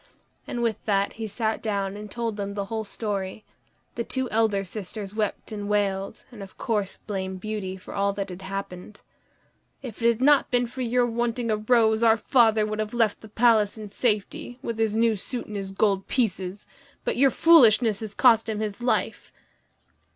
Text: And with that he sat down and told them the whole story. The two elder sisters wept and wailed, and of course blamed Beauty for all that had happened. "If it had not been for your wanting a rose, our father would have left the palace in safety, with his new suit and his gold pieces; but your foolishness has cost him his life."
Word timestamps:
And 0.47 0.63
with 0.63 0.83
that 0.85 1.13
he 1.13 1.27
sat 1.27 1.61
down 1.61 1.95
and 1.95 2.09
told 2.09 2.35
them 2.35 2.55
the 2.55 2.65
whole 2.73 2.83
story. 2.83 3.45
The 3.93 4.03
two 4.03 4.27
elder 4.31 4.63
sisters 4.63 5.13
wept 5.13 5.51
and 5.51 5.69
wailed, 5.69 6.25
and 6.31 6.41
of 6.41 6.57
course 6.57 6.97
blamed 7.05 7.39
Beauty 7.39 7.77
for 7.77 7.93
all 7.93 8.11
that 8.13 8.29
had 8.29 8.41
happened. 8.41 9.03
"If 9.83 10.01
it 10.01 10.07
had 10.07 10.19
not 10.19 10.49
been 10.49 10.65
for 10.65 10.81
your 10.81 11.05
wanting 11.05 11.51
a 11.51 11.57
rose, 11.57 12.01
our 12.01 12.17
father 12.17 12.65
would 12.65 12.79
have 12.79 12.95
left 12.95 13.21
the 13.21 13.29
palace 13.29 13.77
in 13.77 13.89
safety, 13.89 14.57
with 14.63 14.79
his 14.79 14.95
new 14.95 15.15
suit 15.15 15.45
and 15.45 15.55
his 15.55 15.69
gold 15.69 16.07
pieces; 16.07 16.65
but 17.05 17.15
your 17.15 17.29
foolishness 17.29 17.99
has 17.99 18.15
cost 18.15 18.49
him 18.49 18.59
his 18.59 18.81
life." 18.81 19.31